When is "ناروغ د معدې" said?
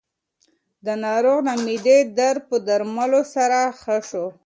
1.05-1.97